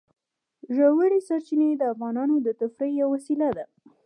[0.75, 3.65] ژورې سرچینې د افغانانو د تفریح یوه وسیله ده.